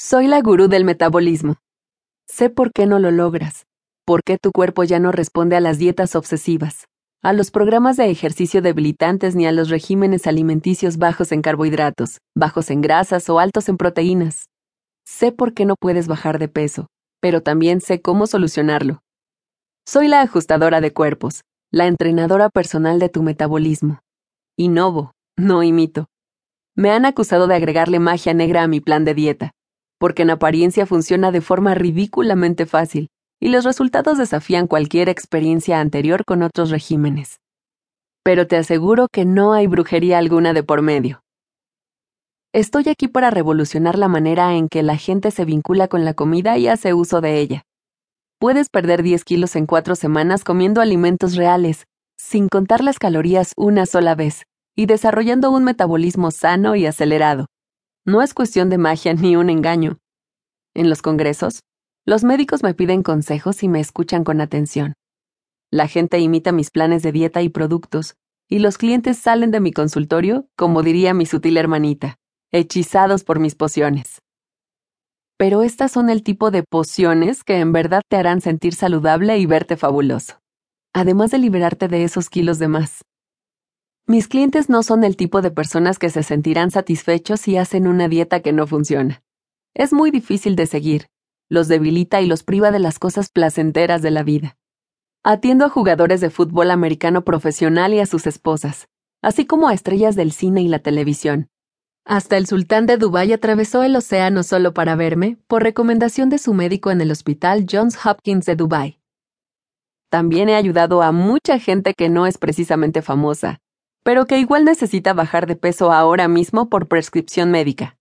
Soy 0.00 0.28
la 0.28 0.40
gurú 0.40 0.68
del 0.68 0.84
metabolismo. 0.84 1.56
Sé 2.28 2.50
por 2.50 2.70
qué 2.72 2.86
no 2.86 3.00
lo 3.00 3.10
logras, 3.10 3.66
por 4.06 4.22
qué 4.22 4.38
tu 4.38 4.52
cuerpo 4.52 4.84
ya 4.84 5.00
no 5.00 5.10
responde 5.10 5.56
a 5.56 5.60
las 5.60 5.78
dietas 5.78 6.14
obsesivas, 6.14 6.84
a 7.20 7.32
los 7.32 7.50
programas 7.50 7.96
de 7.96 8.08
ejercicio 8.08 8.62
debilitantes 8.62 9.34
ni 9.34 9.44
a 9.44 9.50
los 9.50 9.70
regímenes 9.70 10.28
alimenticios 10.28 10.98
bajos 10.98 11.32
en 11.32 11.42
carbohidratos, 11.42 12.18
bajos 12.36 12.70
en 12.70 12.80
grasas 12.80 13.28
o 13.28 13.40
altos 13.40 13.68
en 13.68 13.76
proteínas. 13.76 14.46
Sé 15.04 15.32
por 15.32 15.52
qué 15.52 15.64
no 15.64 15.74
puedes 15.74 16.06
bajar 16.06 16.38
de 16.38 16.46
peso, 16.46 16.86
pero 17.20 17.42
también 17.42 17.80
sé 17.80 18.00
cómo 18.00 18.28
solucionarlo. 18.28 19.00
Soy 19.84 20.06
la 20.06 20.20
ajustadora 20.20 20.80
de 20.80 20.92
cuerpos, 20.92 21.42
la 21.72 21.88
entrenadora 21.88 22.50
personal 22.50 23.00
de 23.00 23.08
tu 23.08 23.24
metabolismo. 23.24 23.98
Innovo, 24.56 25.10
no 25.36 25.64
imito. 25.64 26.06
Me 26.76 26.92
han 26.92 27.04
acusado 27.04 27.48
de 27.48 27.56
agregarle 27.56 27.98
magia 27.98 28.32
negra 28.32 28.62
a 28.62 28.68
mi 28.68 28.80
plan 28.80 29.04
de 29.04 29.14
dieta, 29.14 29.50
porque 29.98 30.22
en 30.22 30.30
apariencia 30.30 30.86
funciona 30.86 31.30
de 31.30 31.40
forma 31.40 31.74
ridículamente 31.74 32.66
fácil, 32.66 33.08
y 33.40 33.48
los 33.48 33.64
resultados 33.64 34.18
desafían 34.18 34.66
cualquier 34.66 35.08
experiencia 35.08 35.80
anterior 35.80 36.24
con 36.24 36.42
otros 36.42 36.70
regímenes. 36.70 37.40
Pero 38.24 38.46
te 38.46 38.56
aseguro 38.56 39.08
que 39.10 39.24
no 39.24 39.52
hay 39.52 39.66
brujería 39.66 40.18
alguna 40.18 40.52
de 40.52 40.62
por 40.62 40.82
medio. 40.82 41.22
Estoy 42.52 42.88
aquí 42.88 43.08
para 43.08 43.30
revolucionar 43.30 43.98
la 43.98 44.08
manera 44.08 44.54
en 44.54 44.68
que 44.68 44.82
la 44.82 44.96
gente 44.96 45.30
se 45.30 45.44
vincula 45.44 45.88
con 45.88 46.04
la 46.04 46.14
comida 46.14 46.56
y 46.58 46.66
hace 46.66 46.94
uso 46.94 47.20
de 47.20 47.38
ella. 47.38 47.62
Puedes 48.40 48.68
perder 48.70 49.02
10 49.02 49.24
kilos 49.24 49.56
en 49.56 49.66
cuatro 49.66 49.96
semanas 49.96 50.44
comiendo 50.44 50.80
alimentos 50.80 51.34
reales, 51.36 51.84
sin 52.16 52.48
contar 52.48 52.82
las 52.82 52.98
calorías 52.98 53.52
una 53.56 53.84
sola 53.84 54.14
vez, 54.14 54.44
y 54.76 54.86
desarrollando 54.86 55.50
un 55.50 55.64
metabolismo 55.64 56.30
sano 56.30 56.74
y 56.76 56.86
acelerado. 56.86 57.46
No 58.08 58.22
es 58.22 58.32
cuestión 58.32 58.70
de 58.70 58.78
magia 58.78 59.12
ni 59.12 59.36
un 59.36 59.50
engaño. 59.50 59.98
En 60.74 60.88
los 60.88 61.02
congresos, 61.02 61.60
los 62.06 62.24
médicos 62.24 62.62
me 62.62 62.72
piden 62.72 63.02
consejos 63.02 63.62
y 63.62 63.68
me 63.68 63.80
escuchan 63.80 64.24
con 64.24 64.40
atención. 64.40 64.94
La 65.70 65.88
gente 65.88 66.18
imita 66.18 66.50
mis 66.50 66.70
planes 66.70 67.02
de 67.02 67.12
dieta 67.12 67.42
y 67.42 67.50
productos, 67.50 68.14
y 68.48 68.60
los 68.60 68.78
clientes 68.78 69.18
salen 69.18 69.50
de 69.50 69.60
mi 69.60 69.72
consultorio, 69.72 70.48
como 70.56 70.82
diría 70.82 71.12
mi 71.12 71.26
sutil 71.26 71.58
hermanita, 71.58 72.16
hechizados 72.50 73.24
por 73.24 73.40
mis 73.40 73.54
pociones. 73.54 74.22
Pero 75.36 75.62
estas 75.62 75.92
son 75.92 76.08
el 76.08 76.22
tipo 76.22 76.50
de 76.50 76.62
pociones 76.62 77.44
que 77.44 77.58
en 77.58 77.72
verdad 77.72 78.00
te 78.08 78.16
harán 78.16 78.40
sentir 78.40 78.74
saludable 78.74 79.36
y 79.36 79.44
verte 79.44 79.76
fabuloso, 79.76 80.40
además 80.94 81.30
de 81.30 81.40
liberarte 81.40 81.88
de 81.88 82.04
esos 82.04 82.30
kilos 82.30 82.58
de 82.58 82.68
más. 82.68 83.02
Mis 84.08 84.26
clientes 84.26 84.70
no 84.70 84.82
son 84.82 85.04
el 85.04 85.18
tipo 85.18 85.42
de 85.42 85.50
personas 85.50 85.98
que 85.98 86.08
se 86.08 86.22
sentirán 86.22 86.70
satisfechos 86.70 87.42
si 87.42 87.58
hacen 87.58 87.86
una 87.86 88.08
dieta 88.08 88.40
que 88.40 88.54
no 88.54 88.66
funciona. 88.66 89.22
Es 89.74 89.92
muy 89.92 90.10
difícil 90.10 90.56
de 90.56 90.64
seguir, 90.64 91.08
los 91.50 91.68
debilita 91.68 92.22
y 92.22 92.26
los 92.26 92.42
priva 92.42 92.70
de 92.70 92.78
las 92.78 92.98
cosas 92.98 93.28
placenteras 93.28 94.00
de 94.00 94.10
la 94.10 94.22
vida. 94.22 94.56
Atiendo 95.22 95.66
a 95.66 95.68
jugadores 95.68 96.22
de 96.22 96.30
fútbol 96.30 96.70
americano 96.70 97.22
profesional 97.22 97.92
y 97.92 98.00
a 98.00 98.06
sus 98.06 98.26
esposas, 98.26 98.88
así 99.20 99.44
como 99.44 99.68
a 99.68 99.74
estrellas 99.74 100.16
del 100.16 100.32
cine 100.32 100.62
y 100.62 100.68
la 100.68 100.78
televisión, 100.78 101.50
hasta 102.06 102.38
el 102.38 102.46
sultán 102.46 102.86
de 102.86 102.96
Dubái 102.96 103.34
atravesó 103.34 103.82
el 103.82 103.94
océano 103.94 104.42
solo 104.42 104.72
para 104.72 104.96
verme, 104.96 105.36
por 105.46 105.62
recomendación 105.62 106.30
de 106.30 106.38
su 106.38 106.54
médico 106.54 106.90
en 106.90 107.02
el 107.02 107.10
hospital 107.10 107.66
Johns 107.70 107.98
Hopkins 108.06 108.46
de 108.46 108.56
Dubái. 108.56 109.00
También 110.08 110.48
he 110.48 110.54
ayudado 110.54 111.02
a 111.02 111.12
mucha 111.12 111.58
gente 111.58 111.92
que 111.92 112.08
no 112.08 112.26
es 112.26 112.38
precisamente 112.38 113.02
famosa, 113.02 113.60
pero 114.02 114.26
que 114.26 114.38
igual 114.38 114.64
necesita 114.64 115.12
bajar 115.12 115.46
de 115.46 115.56
peso 115.56 115.92
ahora 115.92 116.28
mismo 116.28 116.68
por 116.68 116.88
prescripción 116.88 117.50
médica. 117.50 117.96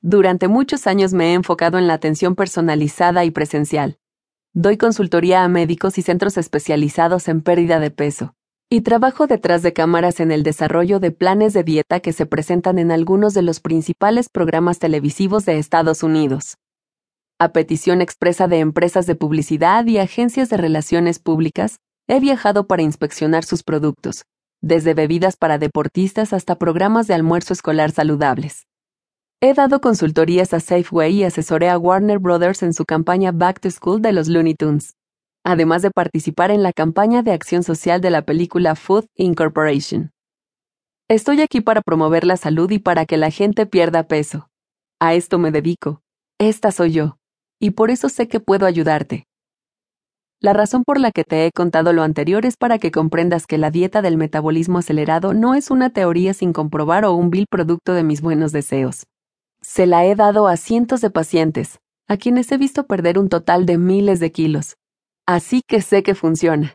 Durante 0.00 0.48
muchos 0.48 0.86
años 0.86 1.12
me 1.12 1.30
he 1.30 1.34
enfocado 1.34 1.78
en 1.78 1.86
la 1.86 1.94
atención 1.94 2.34
personalizada 2.34 3.24
y 3.24 3.30
presencial. 3.30 3.98
Doy 4.52 4.76
consultoría 4.76 5.44
a 5.44 5.48
médicos 5.48 5.96
y 5.96 6.02
centros 6.02 6.36
especializados 6.36 7.28
en 7.28 7.40
pérdida 7.40 7.80
de 7.80 7.90
peso, 7.90 8.34
y 8.68 8.80
trabajo 8.80 9.26
detrás 9.26 9.62
de 9.62 9.72
cámaras 9.72 10.18
en 10.18 10.32
el 10.32 10.42
desarrollo 10.42 10.98
de 10.98 11.10
planes 11.10 11.52
de 11.52 11.62
dieta 11.62 12.00
que 12.00 12.12
se 12.12 12.26
presentan 12.26 12.78
en 12.78 12.90
algunos 12.90 13.32
de 13.32 13.42
los 13.42 13.60
principales 13.60 14.28
programas 14.28 14.78
televisivos 14.78 15.44
de 15.44 15.58
Estados 15.58 16.02
Unidos. 16.02 16.56
A 17.38 17.52
petición 17.52 18.00
expresa 18.00 18.48
de 18.48 18.58
empresas 18.58 19.06
de 19.06 19.14
publicidad 19.14 19.86
y 19.86 19.98
agencias 19.98 20.50
de 20.50 20.56
relaciones 20.56 21.18
públicas, 21.18 21.78
he 22.08 22.18
viajado 22.18 22.66
para 22.66 22.82
inspeccionar 22.82 23.44
sus 23.44 23.62
productos, 23.62 24.24
desde 24.62 24.94
bebidas 24.94 25.36
para 25.36 25.58
deportistas 25.58 26.32
hasta 26.32 26.56
programas 26.56 27.06
de 27.06 27.14
almuerzo 27.14 27.52
escolar 27.52 27.90
saludables. 27.90 28.66
He 29.42 29.52
dado 29.52 29.80
consultorías 29.80 30.54
a 30.54 30.60
Safeway 30.60 31.16
y 31.16 31.24
asesoré 31.24 31.68
a 31.68 31.76
Warner 31.76 32.18
Brothers 32.18 32.62
en 32.62 32.72
su 32.72 32.86
campaña 32.86 33.32
Back 33.32 33.60
to 33.60 33.70
School 33.70 34.00
de 34.00 34.12
los 34.12 34.28
Looney 34.28 34.54
Tunes 34.54 34.94
además 35.44 35.82
de 35.82 35.90
participar 35.90 36.50
en 36.50 36.62
la 36.62 36.72
campaña 36.72 37.22
de 37.22 37.32
acción 37.32 37.62
social 37.62 38.00
de 38.00 38.10
la 38.10 38.22
película 38.22 38.74
Food 38.74 39.06
Incorporation. 39.16 40.12
Estoy 41.08 41.40
aquí 41.40 41.60
para 41.60 41.82
promover 41.82 42.24
la 42.24 42.36
salud 42.36 42.70
y 42.70 42.78
para 42.78 43.06
que 43.06 43.16
la 43.16 43.30
gente 43.30 43.66
pierda 43.66 44.04
peso. 44.04 44.48
A 45.00 45.14
esto 45.14 45.38
me 45.38 45.50
dedico. 45.50 46.00
Esta 46.38 46.70
soy 46.70 46.92
yo. 46.92 47.18
Y 47.60 47.70
por 47.70 47.90
eso 47.90 48.08
sé 48.08 48.28
que 48.28 48.40
puedo 48.40 48.66
ayudarte. 48.66 49.26
La 50.42 50.52
razón 50.52 50.82
por 50.82 50.98
la 50.98 51.12
que 51.12 51.22
te 51.22 51.46
he 51.46 51.52
contado 51.52 51.92
lo 51.92 52.02
anterior 52.02 52.44
es 52.44 52.56
para 52.56 52.78
que 52.78 52.90
comprendas 52.90 53.46
que 53.46 53.58
la 53.58 53.70
dieta 53.70 54.02
del 54.02 54.16
metabolismo 54.16 54.78
acelerado 54.78 55.34
no 55.34 55.54
es 55.54 55.70
una 55.70 55.90
teoría 55.90 56.34
sin 56.34 56.52
comprobar 56.52 57.04
o 57.04 57.14
un 57.14 57.30
vil 57.30 57.46
producto 57.48 57.94
de 57.94 58.02
mis 58.02 58.20
buenos 58.20 58.50
deseos. 58.50 59.06
Se 59.60 59.86
la 59.86 60.04
he 60.04 60.16
dado 60.16 60.48
a 60.48 60.56
cientos 60.56 61.00
de 61.00 61.10
pacientes, 61.10 61.78
a 62.08 62.16
quienes 62.16 62.50
he 62.50 62.58
visto 62.58 62.88
perder 62.88 63.20
un 63.20 63.28
total 63.28 63.66
de 63.66 63.78
miles 63.78 64.18
de 64.18 64.32
kilos, 64.32 64.74
Así 65.26 65.62
que 65.62 65.80
sé 65.80 66.02
que 66.02 66.16
funciona. 66.16 66.74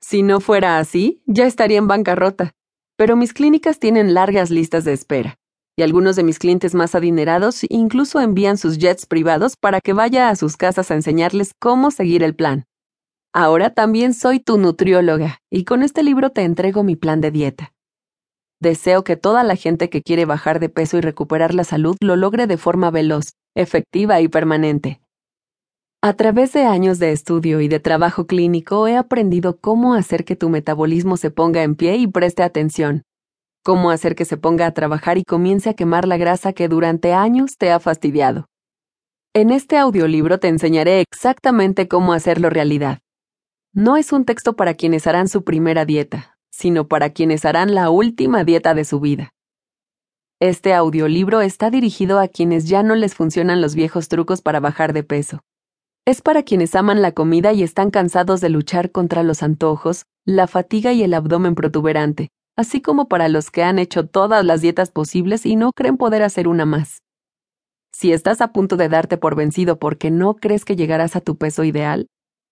Si 0.00 0.22
no 0.22 0.40
fuera 0.40 0.78
así, 0.78 1.22
ya 1.26 1.46
estaría 1.46 1.78
en 1.78 1.88
bancarrota. 1.88 2.52
Pero 2.96 3.16
mis 3.16 3.34
clínicas 3.34 3.78
tienen 3.78 4.14
largas 4.14 4.50
listas 4.50 4.84
de 4.84 4.94
espera, 4.94 5.36
y 5.76 5.82
algunos 5.82 6.16
de 6.16 6.22
mis 6.22 6.38
clientes 6.38 6.74
más 6.74 6.94
adinerados 6.94 7.60
incluso 7.68 8.20
envían 8.20 8.56
sus 8.56 8.78
jets 8.78 9.04
privados 9.04 9.56
para 9.56 9.82
que 9.82 9.92
vaya 9.92 10.30
a 10.30 10.36
sus 10.36 10.56
casas 10.56 10.90
a 10.90 10.94
enseñarles 10.94 11.52
cómo 11.60 11.90
seguir 11.90 12.22
el 12.22 12.34
plan. 12.34 12.64
Ahora 13.38 13.68
también 13.68 14.14
soy 14.14 14.40
tu 14.40 14.56
nutrióloga, 14.56 15.42
y 15.50 15.64
con 15.64 15.82
este 15.82 16.02
libro 16.02 16.30
te 16.30 16.40
entrego 16.40 16.82
mi 16.82 16.96
plan 16.96 17.20
de 17.20 17.30
dieta. 17.30 17.74
Deseo 18.62 19.04
que 19.04 19.18
toda 19.18 19.44
la 19.44 19.56
gente 19.56 19.90
que 19.90 20.00
quiere 20.00 20.24
bajar 20.24 20.58
de 20.58 20.70
peso 20.70 20.96
y 20.96 21.02
recuperar 21.02 21.52
la 21.52 21.64
salud 21.64 21.96
lo 22.00 22.16
logre 22.16 22.46
de 22.46 22.56
forma 22.56 22.90
veloz, 22.90 23.34
efectiva 23.54 24.22
y 24.22 24.28
permanente. 24.28 25.02
A 26.02 26.14
través 26.14 26.54
de 26.54 26.64
años 26.64 26.98
de 26.98 27.12
estudio 27.12 27.60
y 27.60 27.68
de 27.68 27.78
trabajo 27.78 28.26
clínico 28.26 28.88
he 28.88 28.96
aprendido 28.96 29.58
cómo 29.58 29.92
hacer 29.92 30.24
que 30.24 30.34
tu 30.34 30.48
metabolismo 30.48 31.18
se 31.18 31.30
ponga 31.30 31.62
en 31.62 31.74
pie 31.74 31.96
y 31.96 32.06
preste 32.06 32.42
atención, 32.42 33.02
cómo 33.62 33.90
hacer 33.90 34.14
que 34.14 34.24
se 34.24 34.38
ponga 34.38 34.64
a 34.64 34.72
trabajar 34.72 35.18
y 35.18 35.24
comience 35.24 35.68
a 35.68 35.74
quemar 35.74 36.08
la 36.08 36.16
grasa 36.16 36.54
que 36.54 36.68
durante 36.68 37.12
años 37.12 37.58
te 37.58 37.70
ha 37.70 37.80
fastidiado. 37.80 38.46
En 39.34 39.50
este 39.50 39.76
audiolibro 39.76 40.40
te 40.40 40.48
enseñaré 40.48 41.02
exactamente 41.02 41.86
cómo 41.86 42.14
hacerlo 42.14 42.48
realidad. 42.48 43.00
No 43.76 43.96
es 43.96 44.10
un 44.12 44.24
texto 44.24 44.56
para 44.56 44.74
quienes 44.74 45.06
harán 45.06 45.28
su 45.28 45.44
primera 45.44 45.84
dieta, 45.84 46.36
sino 46.50 46.88
para 46.88 47.10
quienes 47.10 47.44
harán 47.44 47.76
la 47.76 47.90
última 47.90 48.42
dieta 48.42 48.74
de 48.74 48.84
su 48.84 48.98
vida. 48.98 49.30
Este 50.40 50.74
audiolibro 50.74 51.40
está 51.42 51.70
dirigido 51.70 52.18
a 52.18 52.26
quienes 52.26 52.66
ya 52.66 52.82
no 52.82 52.96
les 52.96 53.14
funcionan 53.14 53.60
los 53.60 53.76
viejos 53.76 54.08
trucos 54.08 54.42
para 54.42 54.58
bajar 54.58 54.92
de 54.92 55.04
peso 55.04 55.42
es 56.06 56.22
para 56.22 56.44
quienes 56.44 56.76
aman 56.76 57.02
la 57.02 57.10
comida 57.10 57.52
y 57.52 57.64
están 57.64 57.90
cansados 57.90 58.40
de 58.40 58.48
luchar 58.48 58.92
contra 58.92 59.24
los 59.24 59.42
antojos, 59.42 60.04
la 60.24 60.46
fatiga 60.46 60.92
y 60.92 61.02
el 61.02 61.12
abdomen 61.12 61.56
protuberante, 61.56 62.30
así 62.56 62.80
como 62.80 63.08
para 63.08 63.28
los 63.28 63.50
que 63.50 63.64
han 63.64 63.80
hecho 63.80 64.06
todas 64.06 64.44
las 64.44 64.60
dietas 64.60 64.92
posibles 64.92 65.44
y 65.44 65.56
no 65.56 65.72
creen 65.74 65.96
poder 65.96 66.22
hacer 66.22 66.46
una 66.46 66.64
más. 66.64 67.02
Si 67.92 68.12
estás 68.12 68.40
a 68.40 68.52
punto 68.52 68.76
de 68.76 68.88
darte 68.88 69.16
por 69.16 69.34
vencido 69.34 69.80
porque 69.80 70.12
no 70.12 70.36
crees 70.36 70.64
que 70.64 70.76
llegarás 70.76 71.16
a 71.16 71.20
tu 71.20 71.36
peso 71.36 71.64
ideal, 71.64 72.06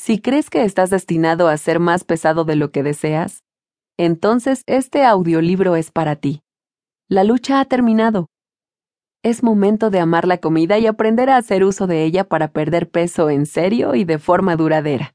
si 0.00 0.18
crees 0.18 0.48
que 0.48 0.64
estás 0.64 0.88
destinado 0.88 1.48
a 1.48 1.58
ser 1.58 1.78
más 1.78 2.04
pesado 2.04 2.46
de 2.46 2.56
lo 2.56 2.70
que 2.70 2.82
deseas, 2.82 3.44
entonces 3.98 4.62
este 4.66 5.04
audiolibro 5.04 5.76
es 5.76 5.90
para 5.90 6.16
ti. 6.16 6.40
La 7.06 7.22
lucha 7.22 7.60
ha 7.60 7.66
terminado. 7.66 8.30
Es 9.22 9.42
momento 9.42 9.90
de 9.90 10.00
amar 10.00 10.26
la 10.26 10.38
comida 10.38 10.78
y 10.78 10.86
aprender 10.86 11.28
a 11.28 11.36
hacer 11.36 11.64
uso 11.64 11.86
de 11.86 12.02
ella 12.04 12.24
para 12.24 12.50
perder 12.50 12.88
peso 12.88 13.28
en 13.28 13.44
serio 13.44 13.94
y 13.94 14.04
de 14.04 14.18
forma 14.18 14.56
duradera. 14.56 15.12